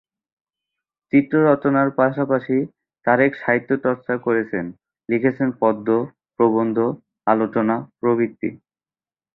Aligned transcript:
চিত্র 1.13 1.35
রচনার 1.49 1.87
পাশাপাশি 1.99 2.57
তারেক 3.07 3.31
সাহিত্যচর্চা 3.35 4.13
করেছেন; 4.25 4.65
লিখেছেন 5.09 5.49
পদ্য, 5.61 5.87
প্রবন্ধ, 6.37 6.77
আলোচনা 7.27 7.75
প্রভৃতি। 7.99 8.49